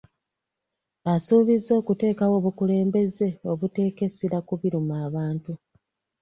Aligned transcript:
Asuubiza 1.13 1.71
okuteekawo 1.79 2.33
obukulembeze 2.39 3.27
obuteeka 3.51 4.01
essira 4.07 4.39
ku 4.47 4.53
biruma 4.61 4.95
abantu. 5.07 5.51